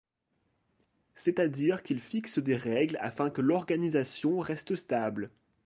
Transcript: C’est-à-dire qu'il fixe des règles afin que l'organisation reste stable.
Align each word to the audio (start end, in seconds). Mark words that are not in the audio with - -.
C’est-à-dire 1.13 1.83
qu'il 1.83 1.99
fixe 1.99 2.39
des 2.39 2.55
règles 2.55 2.97
afin 3.01 3.29
que 3.29 3.39
l'organisation 3.43 4.39
reste 4.39 4.75
stable. 4.75 5.29